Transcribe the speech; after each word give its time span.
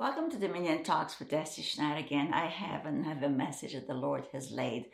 Welcome 0.00 0.30
to 0.30 0.38
Dominion 0.38 0.82
Talks 0.82 1.18
with 1.18 1.28
Deci 1.28 1.62
Schneider 1.62 2.00
again. 2.00 2.32
I 2.32 2.46
have 2.46 2.86
another 2.86 3.28
message 3.28 3.74
that 3.74 3.86
the 3.86 3.92
Lord 3.92 4.24
has 4.32 4.50
laid 4.50 4.86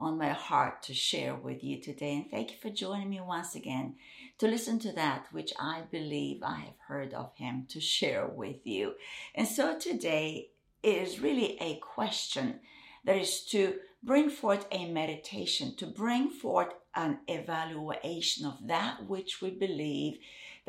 on 0.00 0.18
my 0.18 0.30
heart 0.30 0.82
to 0.82 0.94
share 0.94 1.36
with 1.36 1.62
you 1.62 1.80
today. 1.80 2.16
And 2.16 2.28
thank 2.28 2.50
you 2.50 2.56
for 2.60 2.68
joining 2.68 3.08
me 3.08 3.20
once 3.20 3.54
again 3.54 3.94
to 4.38 4.48
listen 4.48 4.80
to 4.80 4.90
that 4.94 5.26
which 5.30 5.52
I 5.60 5.82
believe 5.92 6.42
I 6.42 6.56
have 6.56 6.78
heard 6.88 7.14
of 7.14 7.36
Him 7.36 7.66
to 7.68 7.80
share 7.80 8.26
with 8.26 8.66
you. 8.66 8.94
And 9.36 9.46
so 9.46 9.78
today 9.78 10.48
is 10.82 11.20
really 11.20 11.56
a 11.60 11.76
question 11.76 12.58
that 13.04 13.16
is 13.16 13.44
to 13.50 13.76
bring 14.02 14.28
forth 14.28 14.66
a 14.72 14.90
meditation, 14.90 15.76
to 15.76 15.86
bring 15.86 16.30
forth 16.30 16.74
an 16.96 17.20
evaluation 17.28 18.44
of 18.44 18.58
that 18.66 19.08
which 19.08 19.40
we 19.40 19.50
believe 19.50 20.18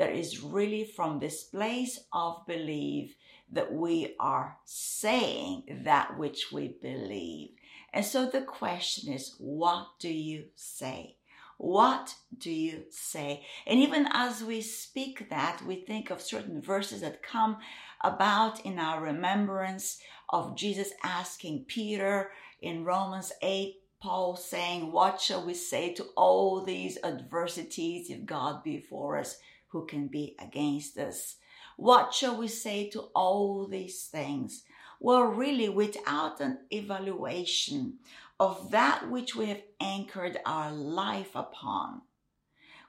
that 0.00 0.16
is 0.16 0.40
really 0.40 0.82
from 0.82 1.18
this 1.18 1.44
place 1.44 2.00
of 2.10 2.46
belief 2.46 3.14
that 3.52 3.70
we 3.70 4.16
are 4.18 4.56
saying 4.64 5.62
that 5.84 6.16
which 6.16 6.50
we 6.50 6.68
believe. 6.80 7.50
And 7.92 8.02
so 8.02 8.24
the 8.24 8.40
question 8.40 9.12
is, 9.12 9.34
what 9.38 9.88
do 9.98 10.08
you 10.08 10.44
say? 10.54 11.16
What 11.58 12.14
do 12.38 12.50
you 12.50 12.84
say? 12.88 13.44
And 13.66 13.78
even 13.78 14.08
as 14.10 14.42
we 14.42 14.62
speak 14.62 15.28
that, 15.28 15.60
we 15.66 15.76
think 15.76 16.08
of 16.08 16.22
certain 16.22 16.62
verses 16.62 17.02
that 17.02 17.22
come 17.22 17.58
about 18.00 18.64
in 18.64 18.78
our 18.78 19.02
remembrance 19.02 20.00
of 20.30 20.56
Jesus 20.56 20.92
asking 21.04 21.66
Peter 21.68 22.30
in 22.62 22.86
Romans 22.86 23.32
8, 23.42 23.74
Paul 24.00 24.36
saying, 24.36 24.92
What 24.92 25.20
shall 25.20 25.44
we 25.44 25.52
say 25.52 25.92
to 25.92 26.04
all 26.16 26.64
these 26.64 26.96
adversities 27.04 28.08
if 28.08 28.24
God 28.24 28.64
be 28.64 28.80
for 28.80 29.18
us? 29.18 29.36
Who 29.70 29.86
can 29.86 30.08
be 30.08 30.36
against 30.38 30.98
us? 30.98 31.36
What 31.76 32.12
shall 32.12 32.36
we 32.36 32.48
say 32.48 32.88
to 32.90 33.00
all 33.14 33.66
these 33.66 34.04
things? 34.04 34.64
Well, 35.00 35.22
really, 35.22 35.68
without 35.68 36.40
an 36.40 36.58
evaluation 36.70 37.98
of 38.38 38.70
that 38.70 39.10
which 39.10 39.34
we 39.34 39.46
have 39.46 39.62
anchored 39.80 40.38
our 40.44 40.72
life 40.72 41.34
upon, 41.34 42.02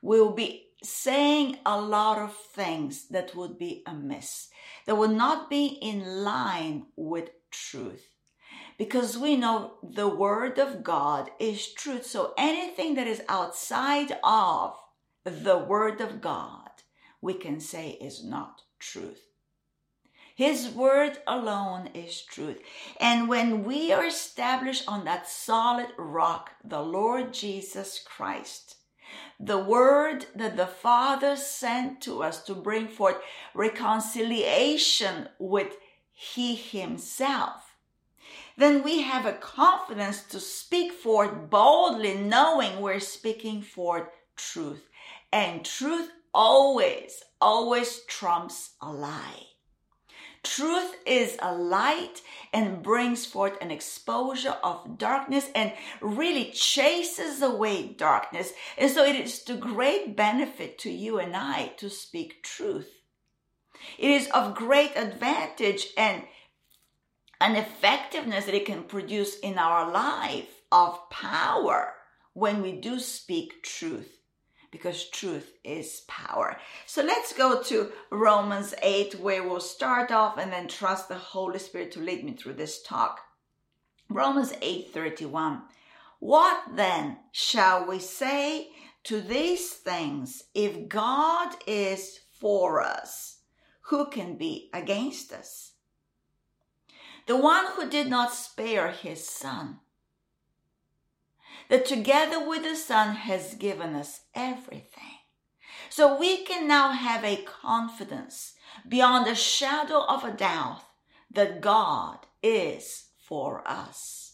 we'll 0.01 0.33
be 0.33 0.67
saying 0.83 1.57
a 1.65 1.79
lot 1.79 2.17
of 2.17 2.35
things 2.35 3.07
that 3.09 3.35
would 3.35 3.57
be 3.57 3.83
amiss, 3.85 4.49
that 4.85 4.95
would 4.95 5.11
not 5.11 5.49
be 5.49 5.67
in 5.67 6.23
line 6.23 6.87
with 6.95 7.29
truth. 7.51 8.07
Because 8.77 9.17
we 9.17 9.35
know 9.35 9.73
the 9.83 10.07
Word 10.07 10.57
of 10.57 10.83
God 10.83 11.29
is 11.39 11.71
truth. 11.73 12.05
So 12.05 12.33
anything 12.37 12.95
that 12.95 13.07
is 13.07 13.21
outside 13.29 14.17
of 14.23 14.75
the 15.23 15.57
Word 15.57 16.01
of 16.01 16.19
God, 16.19 16.60
we 17.21 17.33
can 17.33 17.59
say 17.59 17.91
is 18.01 18.23
not 18.23 18.61
truth. 18.79 19.27
His 20.35 20.69
word 20.69 21.19
alone 21.27 21.89
is 21.93 22.21
truth. 22.21 22.59
And 22.99 23.29
when 23.29 23.63
we 23.63 23.91
are 23.91 24.05
established 24.05 24.85
on 24.87 25.05
that 25.05 25.27
solid 25.27 25.89
rock, 25.97 26.51
the 26.63 26.81
Lord 26.81 27.33
Jesus 27.33 28.03
Christ, 28.03 28.77
the 29.39 29.59
word 29.59 30.25
that 30.35 30.57
the 30.57 30.67
Father 30.67 31.35
sent 31.35 32.01
to 32.01 32.23
us 32.23 32.43
to 32.45 32.55
bring 32.55 32.87
forth 32.87 33.17
reconciliation 33.53 35.29
with 35.37 35.75
He 36.11 36.55
Himself, 36.55 37.75
then 38.57 38.83
we 38.83 39.01
have 39.01 39.25
a 39.25 39.33
confidence 39.33 40.23
to 40.23 40.39
speak 40.39 40.91
forth 40.91 41.49
boldly, 41.49 42.15
knowing 42.15 42.79
we're 42.79 42.99
speaking 42.99 43.61
forth 43.61 44.07
truth. 44.35 44.87
And 45.31 45.65
truth 45.65 46.11
always, 46.33 47.23
always 47.39 48.01
trumps 48.05 48.71
a 48.81 48.91
lie. 48.91 49.47
Truth 50.43 50.95
is 51.05 51.37
a 51.39 51.53
light 51.53 52.21
and 52.51 52.81
brings 52.81 53.25
forth 53.27 53.61
an 53.61 53.69
exposure 53.69 54.57
of 54.63 54.97
darkness 54.97 55.49
and 55.53 55.71
really 56.01 56.51
chases 56.51 57.43
away 57.43 57.93
darkness. 57.93 58.51
And 58.77 58.89
so 58.89 59.03
it 59.05 59.15
is 59.15 59.43
to 59.43 59.55
great 59.55 60.17
benefit 60.17 60.79
to 60.79 60.89
you 60.89 61.19
and 61.19 61.35
I 61.35 61.73
to 61.77 61.89
speak 61.89 62.41
truth. 62.41 62.89
It 63.99 64.09
is 64.09 64.29
of 64.29 64.55
great 64.55 64.93
advantage 64.95 65.87
and 65.95 66.23
an 67.39 67.55
effectiveness 67.55 68.45
that 68.45 68.55
it 68.55 68.65
can 68.65 68.83
produce 68.83 69.37
in 69.39 69.59
our 69.59 69.91
life 69.91 70.61
of 70.71 71.09
power 71.11 71.93
when 72.33 72.61
we 72.61 72.71
do 72.71 72.99
speak 72.99 73.61
truth 73.63 74.20
because 74.71 75.09
truth 75.09 75.51
is 75.63 76.03
power. 76.07 76.57
So 76.85 77.03
let's 77.03 77.33
go 77.33 77.61
to 77.63 77.91
Romans 78.09 78.73
8, 78.81 79.19
where 79.19 79.43
we'll 79.43 79.59
start 79.59 80.11
off 80.11 80.37
and 80.37 80.51
then 80.51 80.67
trust 80.67 81.09
the 81.09 81.15
Holy 81.15 81.59
Spirit 81.59 81.91
to 81.93 81.99
lead 81.99 82.23
me 82.23 82.33
through 82.33 82.53
this 82.53 82.81
talk. 82.81 83.19
Romans 84.09 84.53
8 84.61 84.93
31. 84.93 85.61
What 86.19 86.63
then 86.75 87.17
shall 87.31 87.85
we 87.87 87.99
say 87.99 88.69
to 89.03 89.21
these 89.21 89.69
things? 89.71 90.43
If 90.53 90.87
God 90.87 91.55
is 91.65 92.19
for 92.39 92.81
us, 92.81 93.39
who 93.85 94.09
can 94.09 94.37
be 94.37 94.69
against 94.73 95.33
us? 95.33 95.73
The 97.27 97.37
one 97.37 97.65
who 97.73 97.89
did 97.89 98.07
not 98.07 98.33
spare 98.33 98.91
his 98.91 99.27
son 99.27 99.79
that 101.71 101.85
together 101.85 102.45
with 102.45 102.63
the 102.63 102.75
Son 102.75 103.15
has 103.15 103.53
given 103.53 103.95
us 103.95 104.23
everything. 104.35 105.19
So 105.89 106.19
we 106.19 106.43
can 106.43 106.67
now 106.67 106.91
have 106.91 107.23
a 107.23 107.45
confidence 107.45 108.55
beyond 108.85 109.25
a 109.25 109.35
shadow 109.35 110.03
of 110.03 110.25
a 110.25 110.33
doubt 110.33 110.81
that 111.33 111.61
God 111.61 112.17
is 112.43 113.05
for 113.25 113.65
us. 113.65 114.33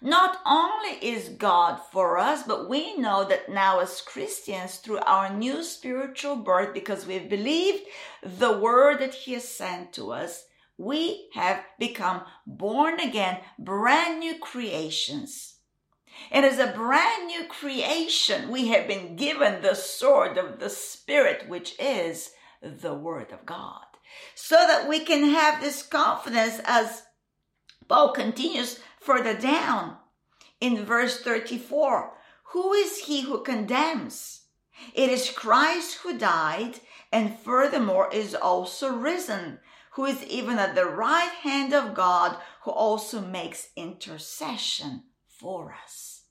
Not 0.00 0.38
only 0.46 0.92
is 1.06 1.28
God 1.28 1.78
for 1.92 2.16
us, 2.16 2.42
but 2.44 2.70
we 2.70 2.96
know 2.96 3.28
that 3.28 3.50
now 3.50 3.80
as 3.80 4.00
Christians, 4.00 4.76
through 4.76 5.00
our 5.00 5.28
new 5.28 5.62
spiritual 5.62 6.36
birth, 6.36 6.72
because 6.72 7.06
we've 7.06 7.28
believed 7.28 7.82
the 8.22 8.56
word 8.56 8.98
that 9.00 9.12
He 9.12 9.34
has 9.34 9.46
sent 9.46 9.92
to 9.92 10.10
us, 10.10 10.46
we 10.78 11.28
have 11.34 11.62
become 11.78 12.22
born 12.46 12.98
again, 12.98 13.40
brand 13.58 14.20
new 14.20 14.38
creations 14.38 15.51
and 16.30 16.44
as 16.44 16.58
a 16.58 16.72
brand 16.72 17.26
new 17.26 17.44
creation, 17.44 18.50
we 18.50 18.68
have 18.68 18.86
been 18.86 19.16
given 19.16 19.62
the 19.62 19.74
sword 19.74 20.38
of 20.38 20.58
the 20.58 20.70
Spirit, 20.70 21.48
which 21.48 21.74
is 21.78 22.30
the 22.60 22.94
Word 22.94 23.32
of 23.32 23.46
God. 23.46 23.84
So 24.34 24.56
that 24.56 24.88
we 24.88 25.00
can 25.00 25.30
have 25.30 25.60
this 25.60 25.82
confidence 25.82 26.60
as 26.64 27.02
Paul 27.88 28.12
continues 28.12 28.80
further 29.00 29.34
down 29.34 29.96
in 30.60 30.84
verse 30.84 31.20
34. 31.20 32.14
Who 32.52 32.72
is 32.72 32.98
he 32.98 33.22
who 33.22 33.42
condemns? 33.42 34.42
It 34.94 35.10
is 35.10 35.30
Christ 35.30 35.98
who 36.02 36.18
died 36.18 36.80
and 37.10 37.38
furthermore 37.38 38.08
is 38.12 38.34
also 38.34 38.94
risen, 38.94 39.58
who 39.92 40.06
is 40.06 40.24
even 40.24 40.58
at 40.58 40.74
the 40.74 40.86
right 40.86 41.32
hand 41.42 41.74
of 41.74 41.94
God, 41.94 42.38
who 42.62 42.70
also 42.70 43.20
makes 43.20 43.68
intercession 43.76 45.04
for 45.42 45.74
us. 45.84 46.22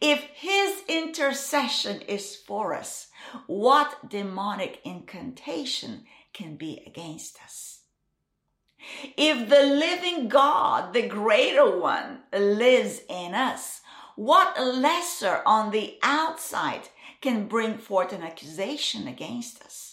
If 0.00 0.24
his 0.34 0.82
intercession 0.88 2.02
is 2.02 2.36
for 2.36 2.74
us, 2.74 3.08
what 3.46 4.10
demonic 4.10 4.80
incantation 4.84 6.04
can 6.34 6.56
be 6.56 6.82
against 6.86 7.40
us? 7.42 7.82
If 9.16 9.48
the 9.48 9.62
living 9.62 10.28
God, 10.28 10.92
the 10.92 11.06
greater 11.06 11.78
one, 11.78 12.22
lives 12.32 13.00
in 13.08 13.34
us, 13.34 13.80
what 14.16 14.60
lesser 14.60 15.40
on 15.46 15.70
the 15.70 15.98
outside 16.02 16.88
can 17.20 17.46
bring 17.46 17.78
forth 17.78 18.12
an 18.12 18.22
accusation 18.22 19.06
against 19.06 19.62
us? 19.62 19.91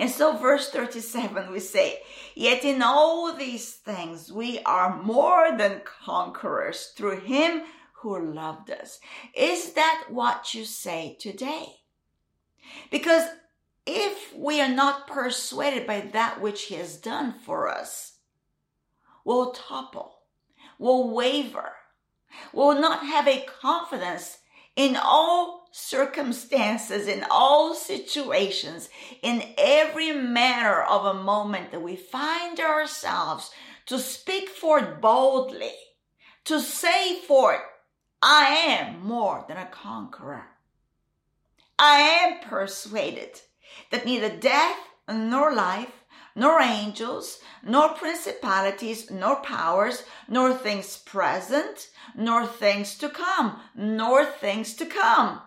And 0.00 0.08
so, 0.08 0.34
verse 0.34 0.70
37, 0.70 1.52
we 1.52 1.60
say, 1.60 2.00
Yet 2.34 2.64
in 2.64 2.80
all 2.80 3.34
these 3.34 3.74
things 3.74 4.32
we 4.32 4.58
are 4.60 5.02
more 5.02 5.54
than 5.58 5.82
conquerors 5.84 6.94
through 6.96 7.20
him 7.20 7.64
who 7.96 8.32
loved 8.32 8.70
us. 8.70 8.98
Is 9.36 9.74
that 9.74 10.04
what 10.08 10.54
you 10.54 10.64
say 10.64 11.18
today? 11.20 11.82
Because 12.90 13.28
if 13.84 14.34
we 14.34 14.62
are 14.62 14.74
not 14.74 15.06
persuaded 15.06 15.86
by 15.86 16.00
that 16.00 16.40
which 16.40 16.62
he 16.62 16.76
has 16.76 16.96
done 16.96 17.34
for 17.44 17.68
us, 17.68 18.20
we'll 19.22 19.52
topple, 19.52 20.20
we'll 20.78 21.10
waver, 21.10 21.72
we'll 22.54 22.80
not 22.80 23.04
have 23.04 23.28
a 23.28 23.46
confidence 23.60 24.38
in 24.76 24.96
all 24.96 25.59
circumstances, 25.70 27.06
in 27.06 27.24
all 27.30 27.74
situations, 27.74 28.88
in 29.22 29.42
every 29.56 30.12
manner 30.12 30.82
of 30.82 31.04
a 31.04 31.22
moment 31.22 31.70
that 31.70 31.82
we 31.82 31.96
find 31.96 32.58
ourselves 32.60 33.50
to 33.86 33.98
speak 33.98 34.48
forth 34.48 35.00
boldly, 35.00 35.72
to 36.44 36.60
say 36.60 37.20
forth, 37.20 37.60
I 38.22 38.46
am 38.46 39.00
more 39.00 39.44
than 39.48 39.56
a 39.56 39.66
conqueror. 39.66 40.46
I 41.78 42.00
am 42.00 42.48
persuaded 42.48 43.40
that 43.90 44.04
neither 44.04 44.28
death 44.28 44.76
nor 45.08 45.54
life, 45.54 46.04
nor 46.36 46.60
angels, 46.60 47.40
nor 47.62 47.94
principalities, 47.94 49.10
nor 49.10 49.36
powers, 49.36 50.04
nor 50.28 50.52
things 50.52 50.98
present, 50.98 51.88
nor 52.14 52.46
things 52.46 52.96
to 52.98 53.08
come, 53.08 53.60
nor 53.74 54.24
things 54.24 54.74
to 54.74 54.86
come. 54.86 55.40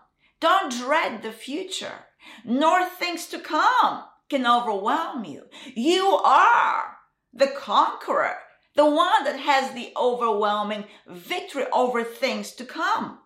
Don't 0.44 0.74
dread 0.74 1.22
the 1.22 1.32
future, 1.32 2.00
nor 2.44 2.84
things 2.84 3.28
to 3.28 3.40
come 3.40 4.04
can 4.30 4.46
overwhelm 4.46 5.24
you. 5.24 5.44
You 5.74 6.06
are 6.06 6.98
the 7.34 7.48
conqueror, 7.48 8.36
the 8.76 8.84
one 8.84 9.24
that 9.24 9.40
has 9.40 9.74
the 9.74 9.94
overwhelming 9.96 10.84
victory 11.08 11.64
over 11.72 12.04
things 12.04 12.52
to 12.56 12.66
come. 12.66 13.20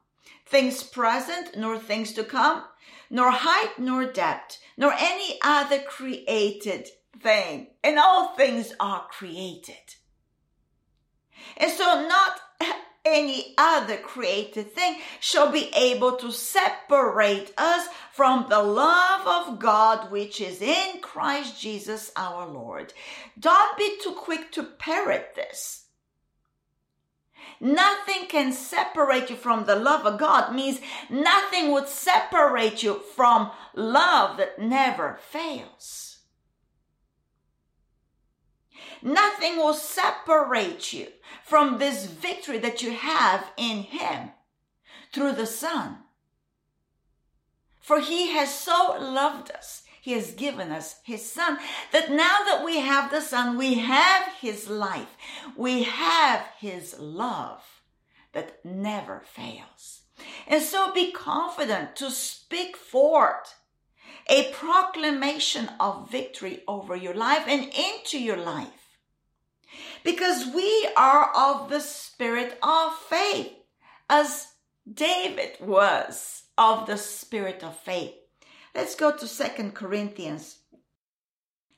Things 0.46 0.84
present, 0.84 1.58
nor 1.58 1.80
things 1.80 2.14
to 2.14 2.24
come, 2.24 2.66
nor 3.10 3.32
height, 3.32 3.80
nor 3.80 4.06
depth, 4.06 4.60
nor 4.78 4.94
any 4.96 5.40
other 5.44 5.80
created 5.80 6.88
thing. 7.20 7.70
And 7.84 7.98
all 7.98 8.36
things 8.36 8.74
are 8.80 9.08
created. 9.10 9.96
And 11.58 11.72
so 11.72 12.08
not 12.08 12.42
any 13.08 13.54
other 13.58 13.98
created 13.98 14.74
thing 14.74 14.98
shall 15.20 15.52
be 15.52 15.70
able 15.74 16.18
to 16.18 16.32
separate 16.32 17.54
us 17.58 17.88
from 18.12 18.48
the 18.50 18.62
love 18.62 19.26
of 19.26 19.60
God 19.60 20.12
which 20.12 20.42
is 20.42 20.62
in 20.62 21.00
Christ 21.02 21.60
Jesus 21.60 22.12
our 22.16 22.46
Lord. 22.48 22.94
Don't 23.40 23.78
be 23.78 23.98
too 24.02 24.12
quick 24.12 24.52
to 24.54 24.64
parrot 24.64 25.34
this. 25.36 25.86
Nothing 27.60 28.28
can 28.28 28.54
separate 28.54 29.30
you 29.30 29.36
from 29.36 29.66
the 29.66 29.76
love 29.76 30.06
of 30.06 30.20
God 30.20 30.54
means 30.54 30.80
nothing 31.10 31.72
would 31.72 31.88
separate 31.88 32.84
you 32.84 33.00
from 33.16 33.52
love 33.74 34.38
that 34.38 34.60
never 34.60 35.20
fails. 35.30 36.07
Nothing 39.02 39.58
will 39.58 39.74
separate 39.74 40.94
you 40.94 41.08
from 41.44 41.78
this 41.78 42.06
victory 42.06 42.58
that 42.60 42.82
you 42.82 42.92
have 42.92 43.52
in 43.58 43.84
Him 43.84 44.32
through 45.14 45.34
the 45.34 45.46
Son. 45.46 45.98
For 47.80 48.00
He 48.00 48.32
has 48.32 48.54
so 48.54 48.98
loved 49.00 49.52
us. 49.52 49.84
He 50.02 50.14
has 50.14 50.32
given 50.32 50.72
us 50.72 51.02
His 51.04 51.30
Son 51.30 51.58
that 51.92 52.10
now 52.10 52.40
that 52.46 52.64
we 52.64 52.80
have 52.80 53.12
the 53.12 53.22
Son, 53.22 53.58
we 53.58 53.76
have 53.76 54.24
His 54.40 54.70
life. 54.70 55.18
We 55.56 55.84
have 55.84 56.48
His 56.60 56.98
love 57.00 57.62
that 58.34 58.64
never 58.64 59.24
fails. 59.26 60.02
And 60.48 60.64
so 60.64 60.94
be 60.94 61.12
confident 61.12 61.96
to 61.98 62.10
speak 62.10 62.76
forth 62.76 63.56
a 64.30 64.52
proclamation 64.52 65.70
of 65.80 66.10
victory 66.12 66.64
over 66.68 66.96
your 66.96 67.14
life 67.14 67.44
and 67.48 67.72
into 67.74 68.20
your 68.20 68.38
life 68.38 68.88
because 70.04 70.48
we 70.54 70.90
are 70.96 71.32
of 71.36 71.70
the 71.70 71.80
spirit 71.80 72.58
of 72.62 72.94
faith, 73.10 73.52
as 74.10 74.48
David 74.92 75.58
was 75.60 76.44
of 76.58 76.88
the 76.88 76.98
spirit 76.98 77.64
of 77.64 77.78
faith. 77.78 78.14
Let's 78.74 78.96
go 78.96 79.12
to 79.12 79.28
Second 79.28 79.76
Corinthians 79.76 80.60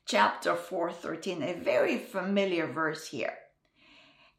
chapter 0.06 0.56
4 0.56 0.92
13, 0.92 1.44
a 1.44 1.54
very 1.54 1.98
familiar 1.98 2.68
verse 2.68 3.08
here. 3.08 3.34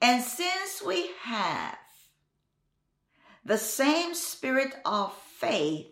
And 0.00 0.22
since 0.22 0.82
we 0.84 1.10
have 1.22 1.78
the 3.44 3.58
same 3.58 4.14
spirit 4.14 4.74
of 4.84 5.12
faith, 5.14 5.89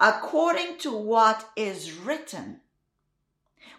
according 0.00 0.78
to 0.78 0.92
what 0.92 1.48
is 1.56 1.92
written, 1.92 2.60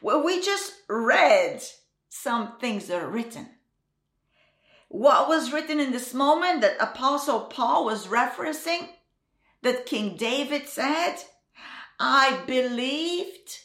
well, 0.02 0.24
we 0.24 0.42
just 0.42 0.74
read 0.88 1.62
some 2.10 2.58
things 2.60 2.88
that 2.88 3.02
are 3.02 3.10
written. 3.10 3.50
What 4.90 5.28
was 5.28 5.54
written 5.54 5.80
in 5.80 5.92
this 5.92 6.14
moment 6.14 6.62
that 6.62 6.82
Apostle 6.82 7.42
Paul 7.42 7.86
was 7.86 8.08
referencing, 8.08 8.90
that 9.62 9.86
King 9.86 10.18
David 10.18 10.68
said, 10.68 11.16
I 12.00 12.42
believed, 12.46 13.60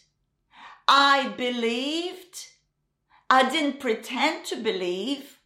I 0.86 1.28
believed, 1.36 2.46
I 3.28 3.50
didn't 3.50 3.80
pretend 3.80 4.44
to 4.46 4.56
believe. 4.56 5.40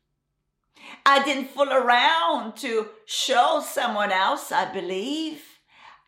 I 1.06 1.22
didn't 1.24 1.50
fool 1.50 1.72
around 1.72 2.56
to 2.58 2.88
show 3.06 3.62
someone 3.64 4.12
else 4.12 4.52
I 4.52 4.70
believe. 4.70 5.50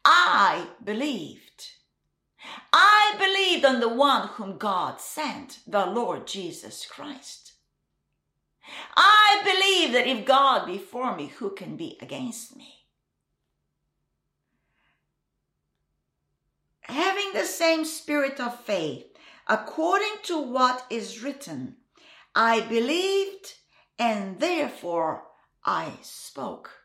I 0.04 0.68
believed. 0.82 1.70
I 2.72 3.14
believed 3.18 3.64
on 3.64 3.80
the 3.80 3.88
one 3.88 4.28
whom 4.28 4.58
God 4.58 5.00
sent, 5.00 5.60
the 5.66 5.86
Lord 5.86 6.26
Jesus 6.26 6.86
Christ. 6.86 7.52
I 8.96 9.40
believe 9.44 9.92
that 9.92 10.06
if 10.06 10.24
God 10.24 10.66
be 10.66 10.78
for 10.78 11.14
me, 11.14 11.28
who 11.28 11.50
can 11.50 11.76
be 11.76 11.98
against 12.00 12.56
me? 12.56 12.86
Having 16.82 17.32
the 17.32 17.44
same 17.44 17.84
spirit 17.84 18.40
of 18.40 18.60
faith, 18.60 19.06
according 19.46 20.16
to 20.24 20.40
what 20.40 20.84
is 20.90 21.22
written, 21.22 21.76
I 22.34 22.60
believed 22.60 23.54
and 23.98 24.40
therefore 24.40 25.24
I 25.64 25.92
spoke. 26.02 26.81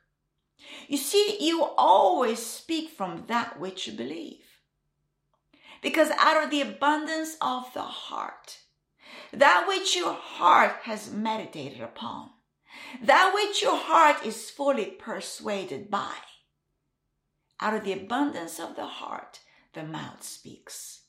You 0.88 0.98
see, 0.98 1.38
you 1.40 1.64
always 1.78 2.40
speak 2.46 2.90
from 2.90 3.26
that 3.28 3.60
which 3.60 3.88
you 3.88 3.94
believe. 3.94 4.44
Because 5.82 6.10
out 6.18 6.44
of 6.44 6.50
the 6.50 6.62
abundance 6.62 7.38
of 7.42 7.72
the 7.74 7.82
heart, 7.82 8.60
that 9.32 9.66
which 9.68 9.96
your 9.96 10.14
heart 10.14 10.78
has 10.84 11.12
meditated 11.12 11.82
upon, 11.82 12.32
that 13.02 13.32
which 13.34 13.62
your 13.62 13.78
heart 13.78 14.26
is 14.26 14.50
fully 14.50 14.86
persuaded 14.86 15.90
by, 15.90 16.14
out 17.60 17.74
of 17.74 17.84
the 17.84 17.94
abundance 17.94 18.60
of 18.60 18.76
the 18.76 18.86
heart, 18.86 19.40
the 19.74 19.84
mouth 19.84 20.24
speaks. 20.24 21.02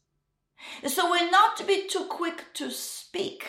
So 0.86 1.10
we're 1.10 1.30
not 1.30 1.56
to 1.58 1.64
be 1.64 1.86
too 1.86 2.06
quick 2.08 2.44
to 2.54 2.70
speak, 2.70 3.46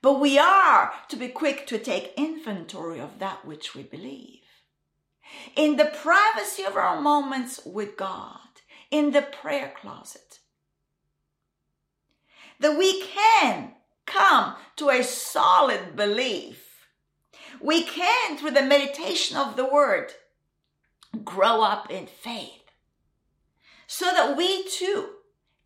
but 0.00 0.20
we 0.20 0.38
are 0.38 0.92
to 1.08 1.16
be 1.16 1.28
quick 1.28 1.66
to 1.66 1.78
take 1.78 2.14
inventory 2.16 3.00
of 3.00 3.18
that 3.18 3.44
which 3.44 3.74
we 3.74 3.82
believe. 3.82 4.40
In 5.56 5.76
the 5.76 5.86
privacy 5.86 6.62
of 6.62 6.76
our 6.76 7.00
moments 7.00 7.60
with 7.64 7.96
God, 7.96 8.38
in 8.90 9.12
the 9.12 9.22
prayer 9.22 9.72
closet. 9.80 10.40
That 12.60 12.78
we 12.78 13.02
can 13.02 13.72
come 14.06 14.56
to 14.76 14.88
a 14.90 15.02
solid 15.02 15.94
belief. 15.94 16.86
We 17.60 17.82
can, 17.82 18.36
through 18.36 18.52
the 18.52 18.62
meditation 18.62 19.36
of 19.36 19.56
the 19.56 19.66
word, 19.66 20.12
grow 21.24 21.62
up 21.62 21.90
in 21.90 22.06
faith 22.06 22.58
so 23.86 24.06
that 24.06 24.36
we 24.36 24.68
too 24.68 25.08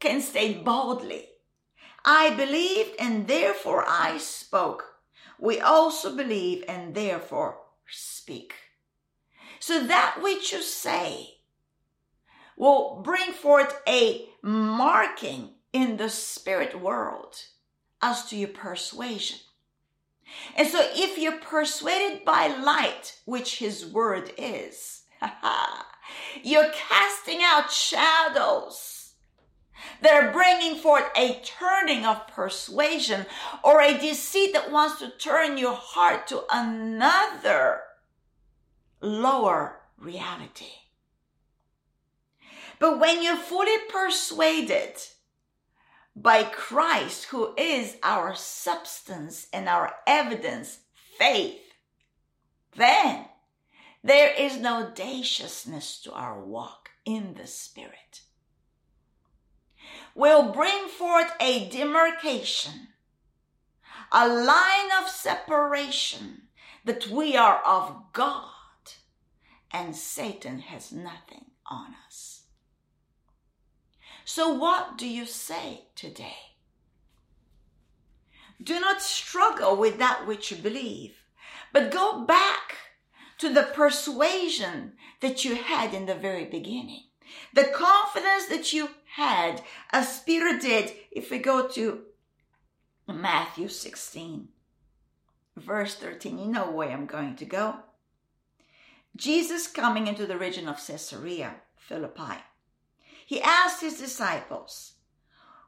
can 0.00 0.21
say 0.21 0.54
boldly, 0.54 1.26
I 2.04 2.30
believed 2.30 2.97
and 2.99 3.26
therefore 3.26 3.85
I 3.87 4.18
spoke. 4.18 4.97
We 5.38 5.61
also 5.61 6.16
believe 6.16 6.64
and 6.68 6.94
therefore 6.94 7.59
speak. 7.88 8.54
So 9.61 9.85
that 9.87 10.18
which 10.23 10.52
you 10.52 10.62
say 10.62 11.38
will 12.56 13.00
bring 13.02 13.32
forth 13.32 13.80
a 13.88 14.28
marking 14.42 15.50
in 15.73 15.97
the 15.97 16.11
spirit 16.11 16.80
world 16.80 17.37
as 18.00 18.25
to 18.26 18.37
your 18.37 18.49
persuasion. 18.49 19.38
And 20.56 20.66
so 20.68 20.80
if 20.94 21.18
you're 21.18 21.38
persuaded 21.38 22.25
by 22.25 22.49
light, 22.49 23.18
which 23.25 23.59
his 23.59 23.87
word 23.87 24.32
is, 24.37 25.02
you're 26.42 26.71
casting 26.71 27.40
out 27.42 27.71
shadows 27.71 28.91
that 30.00 30.14
are 30.14 30.32
bringing 30.32 30.76
forth 30.76 31.04
a 31.16 31.40
turning 31.44 32.04
of 32.04 32.26
persuasion 32.28 33.26
or 33.62 33.80
a 33.80 33.98
deceit 33.98 34.52
that 34.52 34.70
wants 34.70 34.98
to 34.98 35.10
turn 35.10 35.58
your 35.58 35.74
heart 35.74 36.26
to 36.28 36.42
another 36.50 37.80
lower 39.00 39.80
reality. 39.98 40.66
But 42.78 42.98
when 42.98 43.22
you're 43.22 43.36
fully 43.36 43.76
persuaded 43.88 44.96
by 46.16 46.44
Christ, 46.44 47.26
who 47.26 47.54
is 47.56 47.96
our 48.02 48.34
substance 48.34 49.46
and 49.52 49.68
our 49.68 49.94
evidence, 50.06 50.78
faith, 51.16 51.60
then 52.76 53.26
there 54.02 54.32
is 54.34 54.56
no 54.56 54.86
audaciousness 54.86 56.00
to 56.02 56.12
our 56.12 56.40
walk 56.40 56.90
in 57.04 57.34
the 57.34 57.46
Spirit. 57.46 58.22
Will 60.14 60.52
bring 60.52 60.88
forth 60.88 61.33
a 61.40 61.69
demarcation, 61.69 62.88
a 64.11 64.28
line 64.28 64.90
of 65.00 65.09
separation 65.09 66.42
that 66.85 67.09
we 67.09 67.37
are 67.37 67.62
of 67.64 68.12
God 68.12 68.49
and 69.73 69.97
Satan 69.97 70.59
has 70.59 70.92
nothing 70.92 71.47
on 71.66 71.95
us. 72.07 72.42
So, 74.25 74.52
what 74.52 74.99
do 74.99 75.09
you 75.09 75.25
say 75.25 75.87
today? 75.95 76.52
do 78.62 78.78
not 78.78 79.02
struggle 79.02 79.76
with 79.76 79.99
that 79.99 80.26
which 80.26 80.50
you 80.50 80.57
believe, 80.57 81.25
but 81.73 81.90
go 81.90 82.25
back 82.25 82.76
to 83.38 83.52
the 83.52 83.62
persuasion 83.62 84.92
that 85.21 85.45
you 85.45 85.57
had 85.57 85.95
in 85.95 86.07
the 86.07 86.14
very 86.14 86.45
beginning. 86.45 87.04
The 87.54 87.64
confidence 87.64 88.47
that 88.47 88.73
you 88.73 88.90
had, 89.14 89.62
as 89.90 90.21
Peter 90.21 90.59
did, 90.59 90.92
if 91.11 91.31
we 91.31 91.38
go 91.38 91.69
to 91.69 92.02
Matthew 93.07 93.69
16, 93.69 94.49
verse 95.57 95.95
13, 95.97 96.38
you 96.38 96.47
know 96.47 96.71
where 96.71 96.90
I'm 96.90 97.07
going 97.07 97.37
to 97.37 97.45
go. 97.45 97.76
Jesus 99.14 99.66
coming 99.66 100.07
into 100.07 100.25
the 100.25 100.38
region 100.38 100.66
of 100.66 100.85
Caesarea 100.87 101.57
Philippi, 101.76 102.38
he 103.26 103.42
asked 103.42 103.83
his 103.83 103.99
disciples, 103.99 104.95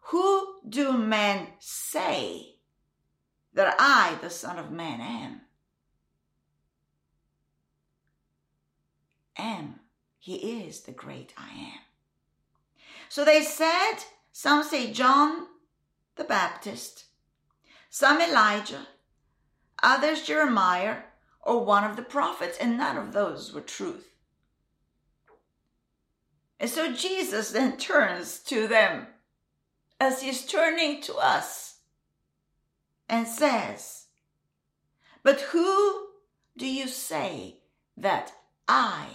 Who 0.05 0.61
do 0.67 0.97
men 0.97 1.49
say 1.59 2.57
that 3.53 3.77
I, 3.79 4.17
the 4.23 4.31
Son 4.31 4.59
of 4.59 4.71
Man, 4.71 5.01
am? 5.03 5.41
Am. 9.37 9.81
He 10.19 10.67
is 10.67 10.81
the 10.81 10.93
great 10.93 11.35
I 11.37 11.51
am. 11.51 11.94
So 13.09 13.25
they 13.25 13.43
said, 13.43 13.95
some 14.33 14.63
say 14.63 14.93
John 14.93 15.47
the 16.17 16.25
Baptist, 16.25 17.07
some 17.91 18.21
Elijah, 18.21 18.87
others 19.83 20.23
Jeremiah, 20.23 20.99
or 21.43 21.65
one 21.65 21.85
of 21.85 21.97
the 21.97 22.03
prophets, 22.03 22.57
and 22.61 22.79
none 22.79 22.97
of 22.97 23.13
those 23.13 23.53
were 23.53 23.61
truth. 23.61 24.15
And 26.59 26.71
so 26.71 26.93
Jesus 26.93 27.51
then 27.51 27.77
turns 27.79 28.39
to 28.45 28.67
them 28.67 29.07
as 30.01 30.23
he's 30.23 30.47
turning 30.47 31.01
to 31.03 31.15
us 31.17 31.79
and 33.09 33.27
says, 33.27 34.07
But 35.23 35.41
who 35.41 36.07
do 36.57 36.67
you 36.67 36.89
say 36.89 37.61
that 37.97 38.33
I 38.67 39.07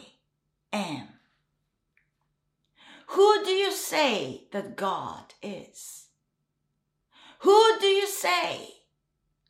am? 0.71 1.18
Who 3.13 3.43
do 3.43 3.49
you 3.49 3.71
say 3.71 4.43
that 4.51 4.75
God 4.75 5.33
is? 5.41 6.09
Who 7.39 7.79
do 7.79 7.87
you 7.87 8.05
say 8.07 8.69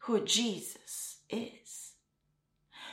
who 0.04 0.24
Jesus 0.24 1.18
is? 1.30 1.92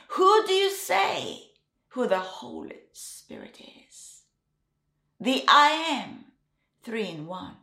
Who 0.09 0.45
do 0.45 0.51
you 0.51 0.69
say 0.69 1.51
who 1.89 2.05
the 2.05 2.19
Holy 2.19 2.81
Spirit 2.91 3.61
is? 3.89 4.23
The 5.21 5.45
I 5.47 5.69
am, 5.69 6.25
three 6.83 7.07
in 7.07 7.27
one. 7.27 7.55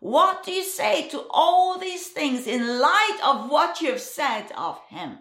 What 0.00 0.44
do 0.44 0.52
you 0.52 0.64
say 0.64 1.08
to 1.08 1.24
all 1.30 1.78
these 1.78 2.08
things 2.08 2.46
in 2.46 2.78
light 2.78 3.18
of 3.24 3.50
what 3.50 3.80
you 3.80 3.92
have 3.92 4.02
said 4.02 4.52
of 4.54 4.78
Him? 4.90 5.16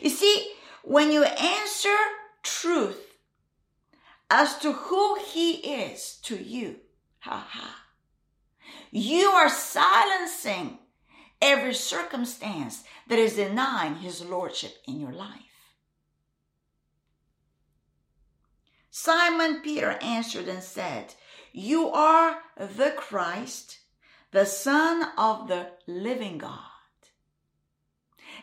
You 0.00 0.10
see, 0.10 0.52
when 0.84 1.10
you 1.10 1.24
answer 1.24 1.96
truth 2.44 3.11
as 4.32 4.56
to 4.56 4.72
who 4.72 5.18
He 5.26 5.56
is 5.56 6.16
to 6.22 6.42
you, 6.42 6.76
ha 7.18 7.46
ha, 7.50 7.84
you 8.90 9.28
are 9.28 9.50
silencing 9.50 10.78
every 11.42 11.74
circumstance 11.74 12.82
that 13.08 13.18
is 13.18 13.36
denying 13.36 13.96
His 13.96 14.24
Lordship 14.24 14.78
in 14.88 14.98
your 14.98 15.12
life. 15.12 15.28
Simon 18.90 19.60
Peter 19.60 19.98
answered 20.00 20.48
and 20.48 20.62
said, 20.62 21.14
You 21.52 21.90
are 21.90 22.38
the 22.56 22.94
Christ, 22.96 23.80
the 24.30 24.46
Son 24.46 25.08
of 25.18 25.48
the 25.48 25.72
living 25.86 26.38
God. 26.38 26.58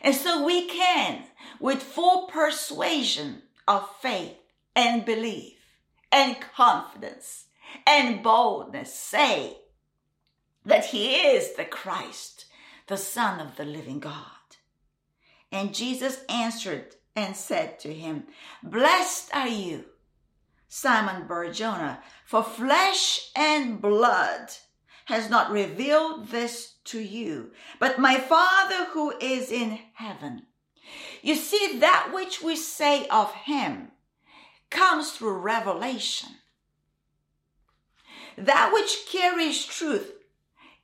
And 0.02 0.14
so 0.14 0.44
we 0.44 0.68
can, 0.68 1.24
with 1.58 1.82
full 1.82 2.28
persuasion 2.28 3.42
of 3.66 3.90
faith 4.00 4.36
and 4.76 5.04
belief 5.04 5.59
and 6.12 6.36
confidence 6.54 7.46
and 7.86 8.22
boldness, 8.22 8.94
say 8.94 9.58
that 10.64 10.86
He 10.86 11.14
is 11.14 11.54
the 11.54 11.64
Christ, 11.64 12.46
the 12.86 12.96
Son 12.96 13.40
of 13.40 13.56
the 13.56 13.64
living 13.64 14.00
God. 14.00 14.24
And 15.52 15.74
Jesus 15.74 16.24
answered 16.28 16.94
and 17.16 17.34
said 17.34 17.78
to 17.80 17.92
him, 17.92 18.24
Blessed 18.62 19.34
are 19.34 19.48
you, 19.48 19.84
Simon 20.68 21.26
Barjona, 21.26 22.02
for 22.24 22.42
flesh 22.42 23.30
and 23.34 23.80
blood 23.80 24.52
has 25.06 25.28
not 25.28 25.50
revealed 25.50 26.28
this 26.28 26.74
to 26.84 27.00
you, 27.00 27.50
but 27.80 27.98
my 27.98 28.18
Father 28.18 28.86
who 28.92 29.12
is 29.20 29.50
in 29.50 29.78
heaven. 29.94 30.46
You 31.22 31.34
see, 31.34 31.78
that 31.80 32.10
which 32.14 32.42
we 32.42 32.54
say 32.54 33.06
of 33.08 33.32
him 33.34 33.90
comes 34.70 35.12
through 35.12 35.38
revelation. 35.38 36.30
That 38.38 38.70
which 38.72 39.06
carries 39.10 39.64
truth 39.64 40.12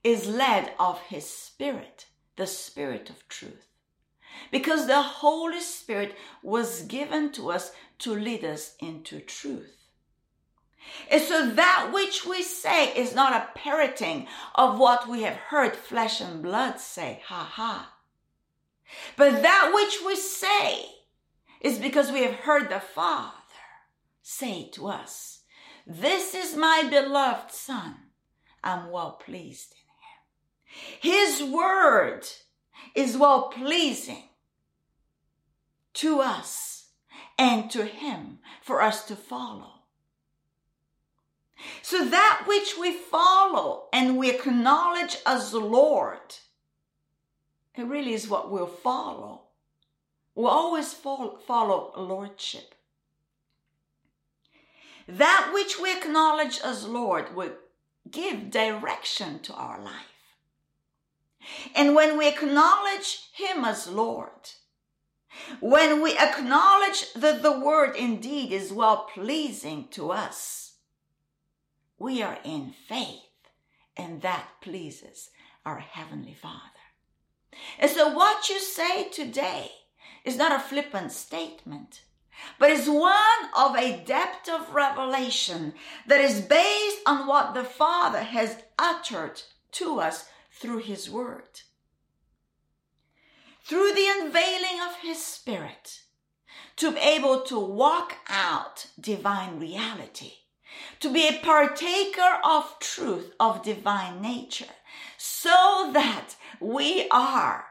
is 0.05 0.29
led 0.29 0.73
of 0.79 1.01
his 1.03 1.29
spirit, 1.29 2.07
the 2.37 2.47
spirit 2.47 3.09
of 3.09 3.27
truth. 3.29 3.67
Because 4.51 4.87
the 4.87 5.01
Holy 5.01 5.61
Spirit 5.61 6.15
was 6.43 6.83
given 6.83 7.33
to 7.33 7.51
us 7.51 7.73
to 8.01 8.15
lead 8.15 8.45
us 8.45 8.77
into 8.81 9.21
truth. 9.21 9.73
And 11.11 11.23
so 11.23 11.51
that 11.51 11.91
which 11.93 12.27
we 12.27 12.43
say 12.43 12.95
is 12.95 13.15
not 13.15 13.33
a 13.33 13.59
parroting 13.59 14.27
of 14.55 14.79
what 14.79 15.09
we 15.09 15.23
have 15.23 15.37
heard 15.37 15.75
flesh 15.75 16.21
and 16.21 16.43
blood 16.43 16.79
say, 16.79 17.23
ha 17.27 17.51
ha. 17.51 17.95
But 19.17 19.43
that 19.43 19.73
which 19.75 19.99
we 20.05 20.15
say 20.15 20.85
is 21.61 21.79
because 21.79 22.13
we 22.13 22.23
have 22.23 22.35
heard 22.35 22.69
the 22.69 22.81
Father 22.81 23.36
say 24.39 24.69
to 24.73 24.87
us, 24.89 25.41
This 25.87 26.35
is 26.35 26.57
my 26.57 26.87
beloved 26.91 27.51
Son. 27.51 27.95
I'm 28.63 28.91
well 28.91 29.13
pleased 29.13 29.73
in 29.73 31.09
him. 31.09 31.15
His 31.15 31.43
word 31.43 32.27
is 32.95 33.17
well 33.17 33.49
pleasing 33.49 34.25
to 35.95 36.21
us 36.21 36.89
and 37.39 37.71
to 37.71 37.85
him 37.87 38.39
for 38.63 38.83
us 38.83 39.07
to 39.07 39.17
follow. 39.17 39.73
So 41.81 42.05
that 42.05 42.45
which 42.47 42.77
we 42.79 42.93
follow 42.93 43.89
and 43.93 44.19
we 44.19 44.31
acknowledge 44.31 45.17
as 45.25 45.51
the 45.51 45.61
Lord, 45.61 46.35
it 47.75 47.85
really 47.85 48.13
is 48.13 48.29
what 48.29 48.51
we'll 48.51 48.67
follow. 48.67 49.45
We'll 50.35 50.49
always 50.49 50.93
follow 50.93 51.93
Lordship. 51.97 52.76
That 55.09 55.51
which 55.55 55.79
we 55.81 55.93
acknowledge 55.93 56.61
as 56.65 56.87
Lord 56.87 57.35
will 57.35 57.53
give 58.11 58.51
direction 58.51 59.41
to 59.41 59.55
our 59.55 59.81
life. 59.81 59.93
And 61.75 61.95
when 61.95 62.19
we 62.19 62.29
acknowledge 62.29 63.31
Him 63.35 63.65
as 63.65 63.89
Lord, 63.89 64.51
when 65.61 66.03
we 66.03 66.17
acknowledge 66.19 67.13
that 67.15 67.43
the 67.43 67.59
word 67.59 67.95
indeed 67.95 68.53
is 68.53 68.73
well 68.73 69.09
pleasing 69.13 69.89
to 69.93 70.11
us, 70.11 70.75
we 71.99 72.23
are 72.23 72.39
in 72.45 72.75
faith, 72.89 73.21
and 73.97 74.23
that 74.23 74.49
pleases 74.61 75.31
our 75.65 75.79
Heavenly 75.79 76.35
Father. 76.35 76.61
And 77.79 77.91
so, 77.91 78.09
what 78.09 78.49
you 78.49 78.61
say 78.61 79.09
today 79.09 79.71
is 80.25 80.37
not 80.37 80.53
a 80.53 80.59
flippant 80.59 81.13
statement, 81.13 82.03
but 82.59 82.71
is 82.71 82.89
one 82.89 83.51
of 83.57 83.77
a 83.77 84.03
depth 84.05 84.49
of 84.49 84.75
revelation 84.75 85.75
that 86.07 86.21
is 86.21 86.41
based 86.41 86.99
on 87.07 87.27
what 87.27 87.55
the 87.55 87.65
Father 87.65 88.23
has 88.23 88.57
uttered 88.79 89.43
to 89.73 90.01
us 90.01 90.29
through 90.53 90.79
His 90.79 91.11
Word. 91.11 91.61
Through 93.65 93.93
the 93.95 94.09
unveiling 94.21 94.81
of 94.87 94.97
His 95.03 95.23
Spirit, 95.23 96.03
to 96.77 96.93
be 96.93 97.01
able 97.01 97.43
to 97.43 97.59
walk 97.59 98.17
out 98.29 98.87
divine 99.01 99.59
reality 99.59 100.33
to 101.01 101.13
be 101.13 101.29
a 101.29 101.41
partaker 101.41 102.39
of 102.45 102.79
truth 102.81 103.33
of 103.39 103.63
divine 103.63 104.21
nature, 104.21 104.65
so 105.17 105.91
that 105.93 106.35
we 106.61 107.09
are 107.11 107.67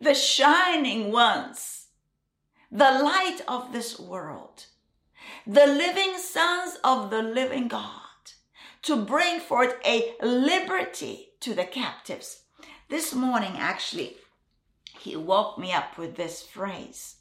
the 0.00 0.14
shining 0.14 1.10
ones, 1.12 1.77
the 2.70 2.90
light 3.02 3.40
of 3.48 3.72
this 3.72 3.98
world, 3.98 4.66
the 5.46 5.66
living 5.66 6.18
sons 6.18 6.76
of 6.84 7.10
the 7.10 7.22
living 7.22 7.68
God, 7.68 7.92
to 8.82 8.96
bring 8.96 9.40
forth 9.40 9.74
a 9.84 10.14
liberty 10.22 11.30
to 11.40 11.54
the 11.54 11.64
captives. 11.64 12.42
This 12.88 13.14
morning, 13.14 13.52
actually, 13.56 14.16
he 15.00 15.16
woke 15.16 15.58
me 15.58 15.72
up 15.72 15.96
with 15.96 16.16
this 16.16 16.42
phrase. 16.42 17.16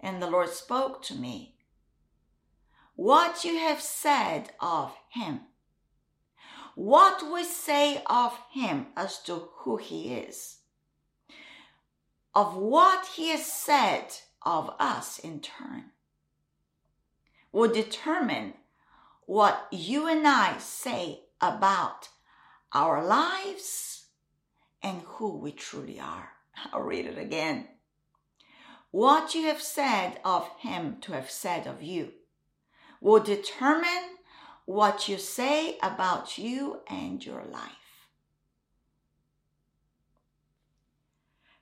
And 0.00 0.20
the 0.20 0.30
Lord 0.30 0.48
spoke 0.48 1.02
to 1.04 1.14
me 1.14 1.56
what 2.96 3.44
you 3.44 3.58
have 3.58 3.80
said 3.80 4.50
of 4.60 4.94
him, 5.10 5.40
what 6.74 7.22
we 7.32 7.44
say 7.44 8.02
of 8.06 8.38
him 8.52 8.88
as 8.96 9.22
to 9.22 9.48
who 9.58 9.76
he 9.76 10.14
is, 10.14 10.58
of 12.34 12.56
what 12.56 13.06
he 13.16 13.28
has 13.30 13.44
said 13.44 14.06
of 14.42 14.74
us 14.78 15.18
in 15.18 15.40
turn, 15.40 15.90
will 17.52 17.72
determine 17.72 18.54
what 19.26 19.68
you 19.70 20.06
and 20.08 20.26
I 20.26 20.58
say 20.58 21.20
about 21.40 22.08
our 22.72 23.04
lives 23.04 24.06
and 24.82 25.02
who 25.02 25.36
we 25.38 25.52
truly 25.52 26.00
are. 26.00 26.30
I'll 26.72 26.82
read 26.82 27.06
it 27.06 27.18
again. 27.18 27.68
What 28.90 29.34
you 29.34 29.46
have 29.46 29.62
said 29.62 30.18
of 30.24 30.48
him 30.58 30.96
to 31.02 31.12
have 31.12 31.30
said 31.30 31.66
of 31.66 31.82
you 31.82 32.12
will 33.00 33.20
determine 33.20 34.16
what 34.64 35.08
you 35.08 35.16
say 35.16 35.78
about 35.82 36.38
you 36.38 36.80
and 36.88 37.24
your 37.24 37.44
life. 37.44 37.79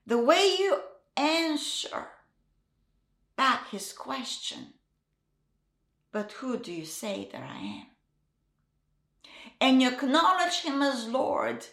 The 0.09 0.17
way 0.17 0.57
you 0.59 0.81
answer 1.19 2.07
back 3.37 3.69
his 3.69 3.93
question, 3.93 4.73
but 6.13 6.33
who 6.33 6.57
do 6.57 6.73
you 6.73 6.87
say 6.87 7.29
that 7.31 7.43
I 7.43 7.59
am? 7.59 7.87
And 9.61 9.83
you 9.83 9.89
acknowledge 9.89 10.63
him 10.63 10.81
as 10.81 11.07
Lord, 11.07 11.67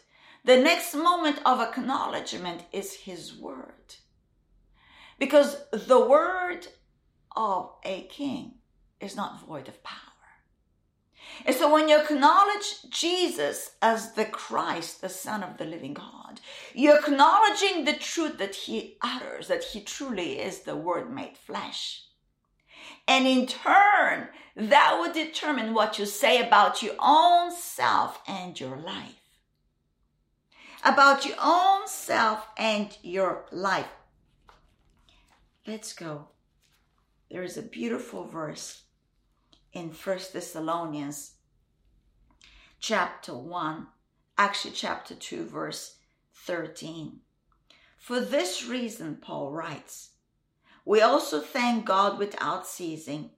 the 0.44 0.58
next 0.58 0.94
moment 0.94 1.40
of 1.46 1.62
acknowledgement 1.62 2.64
is 2.74 2.92
his 2.94 3.34
word. 3.34 3.96
Because 5.18 5.56
the 5.72 6.06
word 6.06 6.68
of 7.38 7.72
a 7.86 8.02
king 8.02 8.56
is 9.00 9.16
not 9.16 9.48
void 9.48 9.70
of 9.70 9.82
power. 9.82 10.05
And 11.46 11.56
so 11.56 11.72
when 11.72 11.90
you 11.90 12.00
acknowledge 12.00 12.90
Jesus 12.90 13.72
as 13.82 14.14
the 14.14 14.26
Christ, 14.26 15.02
the 15.02 15.10
Son 15.10 15.44
of 15.44 15.58
the 15.58 15.66
living 15.66 15.94
God, 15.94 16.40
you're 16.74 17.00
acknowledging 17.00 17.86
the 17.86 17.94
truth 17.94 18.38
that 18.38 18.56
he 18.56 18.98
utters, 19.02 19.48
that 19.48 19.64
he 19.64 19.82
truly 19.82 20.40
is 20.40 20.62
the 20.62 20.76
Word 20.76 21.14
made 21.14 21.38
flesh. 21.38 22.04
And 23.08 23.28
in 23.28 23.46
turn, 23.46 24.30
that 24.56 24.98
would 25.00 25.14
determine 25.14 25.74
what 25.74 26.00
you 26.00 26.06
say 26.06 26.46
about 26.46 26.82
your 26.82 26.96
own 27.00 27.52
self 27.52 28.22
and 28.28 28.60
your 28.60 28.78
life. 28.78 29.22
About 30.84 31.26
your 31.26 31.38
own 31.42 31.88
self 31.88 32.48
and 32.58 32.96
your 33.02 33.46
life. 33.52 33.88
Let's 35.68 35.94
go. 35.94 36.30
There 37.30 37.44
is 37.44 37.58
a 37.58 37.64
beautiful 37.64 38.26
verse 38.28 38.85
in 39.76 39.92
First 39.92 40.32
Thessalonians 40.32 41.34
chapter 42.80 43.36
1, 43.36 43.88
actually 44.38 44.72
chapter 44.74 45.14
2, 45.14 45.44
verse 45.44 45.98
13. 46.34 47.20
For 47.98 48.22
this 48.22 48.66
reason, 48.66 49.18
Paul 49.22 49.52
writes, 49.52 50.12
we 50.86 51.02
also 51.02 51.42
thank 51.42 51.86
God 51.86 52.18
without 52.18 52.66
ceasing, 52.66 53.32